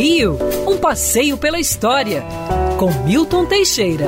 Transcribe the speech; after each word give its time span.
Rio, 0.00 0.38
um 0.66 0.78
passeio 0.78 1.36
pela 1.36 1.60
história, 1.60 2.24
com 2.78 2.90
Milton 3.04 3.44
Teixeira. 3.44 4.06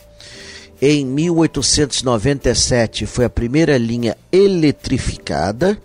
Em 0.80 1.04
1897 1.04 3.04
foi 3.04 3.24
a 3.24 3.30
primeira 3.30 3.76
linha 3.78 4.16
eletrificada. 4.30 5.76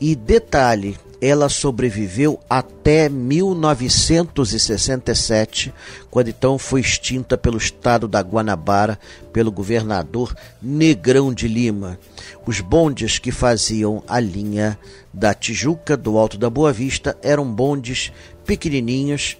E 0.00 0.16
detalhe, 0.16 0.96
ela 1.22 1.48
sobreviveu 1.48 2.38
até 2.50 3.08
1967, 3.08 5.72
quando 6.10 6.30
então 6.30 6.58
foi 6.58 6.80
extinta 6.80 7.38
pelo 7.38 7.56
estado 7.56 8.08
da 8.08 8.20
Guanabara 8.20 8.98
pelo 9.32 9.52
governador 9.52 10.34
Negrão 10.60 11.32
de 11.32 11.46
Lima. 11.46 11.96
Os 12.44 12.60
bondes 12.60 13.20
que 13.20 13.30
faziam 13.30 14.02
a 14.08 14.18
linha 14.18 14.76
da 15.14 15.32
Tijuca 15.32 15.96
do 15.96 16.18
Alto 16.18 16.36
da 16.36 16.50
Boa 16.50 16.72
Vista 16.72 17.16
eram 17.22 17.46
bondes 17.46 18.10
pequenininhos, 18.44 19.36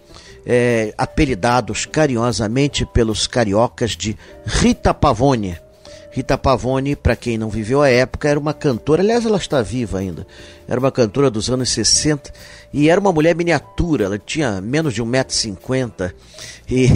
é, 0.47 0.95
apelidados 0.97 1.85
carinhosamente 1.85 2.87
pelos 2.87 3.27
cariocas 3.27 3.97
de 3.97 4.17
Rita 4.47 4.95
Pavone 4.95 5.59
Rita 6.13 6.37
Pavone, 6.37 6.95
para 6.95 7.17
quem 7.17 7.39
não 7.39 7.49
viveu 7.49 7.81
a 7.81 7.89
época, 7.89 8.29
era 8.29 8.39
uma 8.39 8.53
cantora, 8.53 9.03
aliás, 9.03 9.25
ela 9.25 9.39
está 9.39 9.63
viva 9.63 9.99
ainda. 9.99 10.27
Era 10.69 10.79
uma 10.79 10.93
cantora 10.93 11.31
dos 11.31 11.49
anos 11.49 11.71
60 11.71 12.31
e 12.71 12.91
era 12.91 13.01
uma 13.01 13.11
mulher 13.13 13.35
miniatura, 13.35 14.05
ela 14.05 14.19
tinha 14.19 14.61
menos 14.61 14.93
de 14.93 15.03
1,50m. 15.03 16.13
E, 16.71 16.89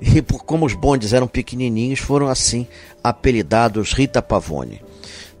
e 0.00 0.22
como 0.46 0.64
os 0.64 0.74
bondes 0.74 1.12
eram 1.12 1.26
pequenininhos, 1.26 1.98
foram 1.98 2.28
assim 2.28 2.64
apelidados 3.02 3.92
Rita 3.92 4.22
Pavone. 4.22 4.80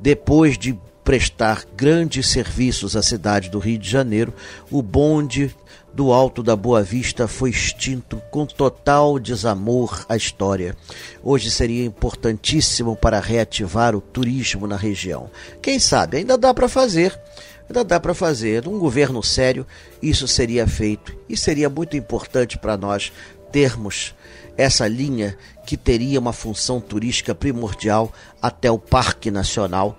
Depois 0.00 0.58
de 0.58 0.76
prestar 1.08 1.64
grandes 1.74 2.28
serviços 2.28 2.94
à 2.94 3.02
cidade 3.02 3.48
do 3.48 3.58
Rio 3.58 3.78
de 3.78 3.88
Janeiro, 3.88 4.34
o 4.70 4.82
bonde 4.82 5.56
do 5.90 6.12
Alto 6.12 6.42
da 6.42 6.54
Boa 6.54 6.82
Vista 6.82 7.26
foi 7.26 7.48
extinto 7.48 8.20
com 8.30 8.44
total 8.44 9.18
desamor 9.18 10.04
à 10.06 10.18
história. 10.18 10.76
Hoje 11.24 11.50
seria 11.50 11.82
importantíssimo 11.82 12.94
para 12.94 13.20
reativar 13.20 13.96
o 13.96 14.02
turismo 14.02 14.66
na 14.66 14.76
região. 14.76 15.30
Quem 15.62 15.78
sabe 15.78 16.18
ainda 16.18 16.36
dá 16.36 16.52
para 16.52 16.68
fazer. 16.68 17.18
Ainda 17.66 17.82
dá 17.82 17.98
para 17.98 18.12
fazer. 18.12 18.68
Um 18.68 18.78
governo 18.78 19.22
sério, 19.22 19.66
isso 20.02 20.28
seria 20.28 20.66
feito. 20.66 21.16
E 21.26 21.38
seria 21.38 21.70
muito 21.70 21.96
importante 21.96 22.58
para 22.58 22.76
nós 22.76 23.10
termos 23.50 24.14
essa 24.58 24.86
linha 24.86 25.38
que 25.64 25.74
teria 25.74 26.20
uma 26.20 26.34
função 26.34 26.82
turística 26.82 27.34
primordial 27.34 28.12
até 28.42 28.70
o 28.70 28.78
Parque 28.78 29.30
Nacional 29.30 29.98